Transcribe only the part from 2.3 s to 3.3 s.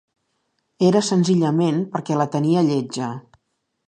tenia lletja.